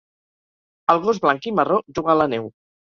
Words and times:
El 0.95 1.03
gos 1.05 1.21
blanc 1.27 1.49
i 1.53 1.57
marró 1.61 1.81
juga 2.01 2.15
a 2.17 2.21
la 2.25 2.31
neu 2.37 2.55